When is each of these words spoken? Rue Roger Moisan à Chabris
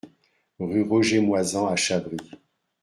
Rue 0.57 0.81
Roger 0.81 1.19
Moisan 1.21 1.67
à 1.67 1.75
Chabris 1.75 2.31